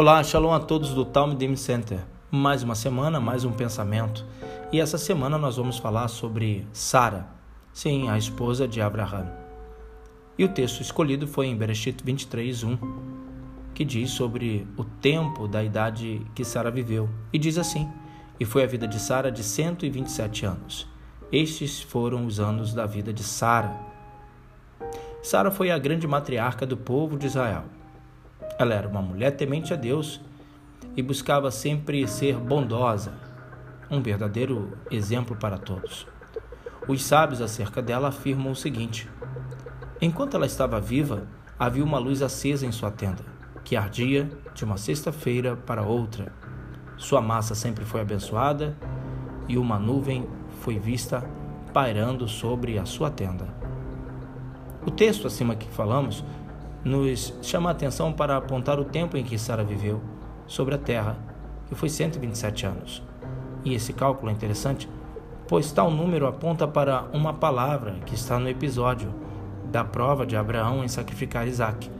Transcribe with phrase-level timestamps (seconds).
[0.00, 1.98] Olá, shalom a todos do Talmudim Center.
[2.30, 4.24] Mais uma semana, mais um pensamento.
[4.70, 7.26] E essa semana nós vamos falar sobre Sara,
[7.72, 9.26] sim, a esposa de Abraham.
[10.38, 12.78] E o texto escolhido foi em Bereshit 23, 1,
[13.74, 17.10] que diz sobre o tempo da idade que Sara viveu.
[17.32, 17.90] E diz assim:
[18.38, 20.86] E foi a vida de Sara de 127 anos.
[21.32, 23.76] Estes foram os anos da vida de Sara.
[25.24, 27.64] Sara foi a grande matriarca do povo de Israel.
[28.58, 30.20] Ela era uma mulher temente a Deus
[30.96, 33.12] e buscava sempre ser bondosa,
[33.90, 36.06] um verdadeiro exemplo para todos.
[36.88, 39.08] Os sábios acerca dela afirmam o seguinte:
[40.00, 43.24] Enquanto ela estava viva, havia uma luz acesa em sua tenda,
[43.64, 46.32] que ardia de uma sexta-feira para outra.
[46.96, 48.76] Sua massa sempre foi abençoada
[49.46, 50.28] e uma nuvem
[50.60, 51.24] foi vista
[51.72, 53.46] pairando sobre a sua tenda.
[54.86, 56.24] O texto acima que falamos
[56.88, 60.00] nos chama a atenção para apontar o tempo em que Sara viveu
[60.46, 61.16] sobre a terra,
[61.66, 63.02] que foi 127 anos.
[63.64, 64.88] E esse cálculo é interessante,
[65.46, 69.14] pois tal número aponta para uma palavra que está no episódio
[69.70, 71.90] da prova de Abraão em sacrificar Isaac,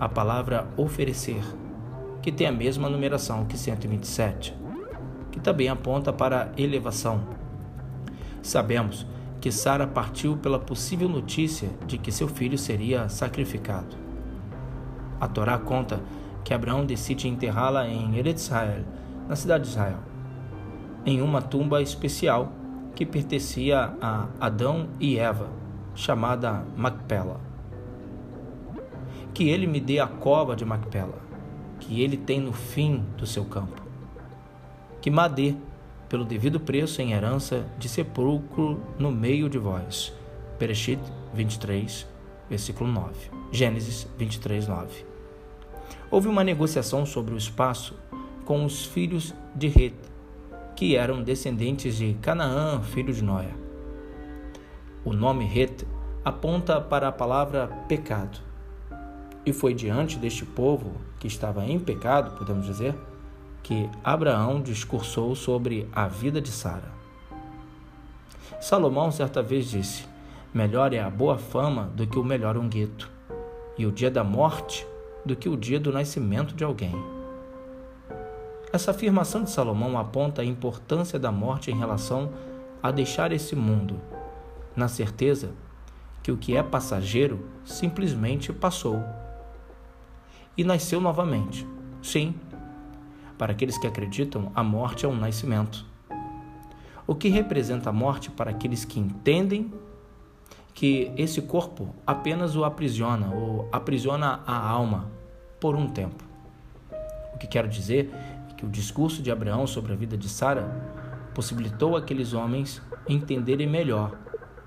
[0.00, 1.42] a palavra oferecer,
[2.20, 4.54] que tem a mesma numeração que 127,
[5.30, 7.20] que também aponta para elevação.
[8.42, 9.06] Sabemos
[9.40, 14.07] que Sara partiu pela possível notícia de que seu filho seria sacrificado.
[15.20, 16.00] A Torá conta
[16.44, 18.84] que Abraão decide enterrá-la em Eretz Israel,
[19.28, 19.98] na cidade de Israel,
[21.04, 22.52] em uma tumba especial
[22.94, 25.48] que pertencia a Adão e Eva,
[25.94, 27.40] chamada Macpela.
[29.34, 31.18] Que ele me dê a cova de Macpela,
[31.78, 33.82] que ele tem no fim do seu campo.
[35.00, 35.54] Que Madê
[36.08, 40.12] pelo devido preço em herança de sepulcro no meio de vós.
[40.58, 41.00] Bereshit
[41.34, 42.06] 23,
[42.48, 43.30] versículo 9.
[43.52, 45.07] Gênesis 23, 9.
[46.10, 47.94] Houve uma negociação sobre o espaço
[48.46, 49.94] com os filhos de Het,
[50.74, 53.50] que eram descendentes de Canaã, filho de Noé.
[55.04, 55.86] O nome Het
[56.24, 58.38] aponta para a palavra pecado.
[59.44, 62.94] E foi diante deste povo que estava em pecado, podemos dizer,
[63.62, 66.90] que Abraão discursou sobre a vida de Sara.
[68.62, 70.06] Salomão certa vez disse:
[70.54, 73.10] Melhor é a boa fama do que o melhor unguento,
[73.76, 74.86] e o dia da morte
[75.28, 76.94] do que o dia do nascimento de alguém.
[78.72, 82.32] Essa afirmação de Salomão aponta a importância da morte em relação
[82.82, 84.00] a deixar esse mundo,
[84.74, 85.50] na certeza
[86.22, 89.02] que o que é passageiro simplesmente passou
[90.56, 91.66] e nasceu novamente.
[92.02, 92.34] Sim,
[93.36, 95.84] para aqueles que acreditam, a morte é um nascimento.
[97.06, 99.72] O que representa a morte para aqueles que entendem
[100.74, 105.17] que esse corpo apenas o aprisiona ou aprisiona a alma
[105.60, 106.24] por um tempo.
[107.34, 108.10] O que quero dizer
[108.50, 110.64] é que o discurso de Abraão sobre a vida de Sara
[111.34, 114.18] possibilitou aqueles homens entenderem melhor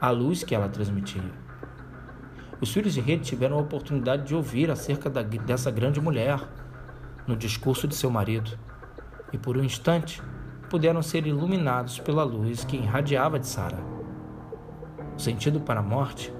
[0.00, 1.22] a luz que ela transmitia.
[2.60, 6.40] Os filhos de Rede tiveram a oportunidade de ouvir acerca da, dessa grande mulher
[7.26, 8.58] no discurso de seu marido,
[9.32, 10.22] e por um instante
[10.70, 13.78] puderam ser iluminados pela luz que irradiava de Sara.
[15.16, 16.32] O sentido para a morte,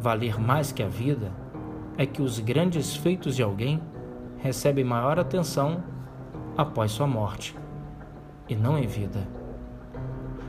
[0.00, 1.32] valer mais que a vida,
[2.00, 3.78] é que os grandes feitos de alguém
[4.38, 5.84] recebem maior atenção
[6.56, 7.54] após sua morte,
[8.48, 9.28] e não em vida.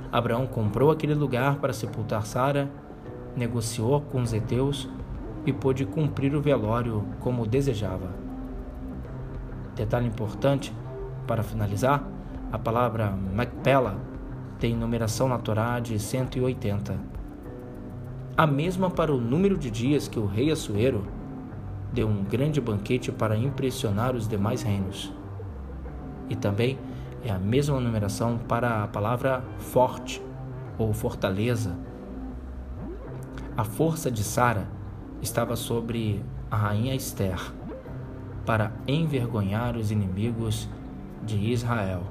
[0.09, 2.71] Abraão comprou aquele lugar para sepultar Sara,
[3.35, 4.87] negociou com os heteus
[5.45, 8.15] e pôde cumprir o velório como desejava.
[9.75, 10.73] Detalhe importante,
[11.27, 12.01] para finalizar,
[12.49, 13.97] a palavra Macpela
[14.57, 16.97] tem numeração na Torá de 180.
[18.37, 21.19] A mesma para o número de dias que o rei Assuero
[21.91, 25.13] deu um grande banquete para impressionar os demais reinos.
[26.29, 26.77] E também
[27.23, 30.21] é a mesma numeração para a palavra forte
[30.77, 31.77] ou fortaleza.
[33.55, 34.67] A força de Sara
[35.21, 37.39] estava sobre a rainha Esther
[38.45, 40.67] para envergonhar os inimigos
[41.23, 42.03] de Israel.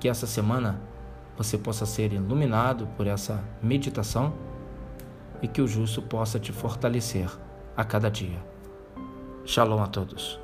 [0.00, 0.80] Que essa semana
[1.36, 4.32] você possa ser iluminado por essa meditação
[5.42, 7.28] e que o justo possa te fortalecer
[7.76, 8.51] a cada dia.
[9.44, 10.38] Shalom a todos.